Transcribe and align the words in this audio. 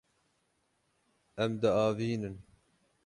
Em 1.45 1.51
diavînin. 1.61 2.35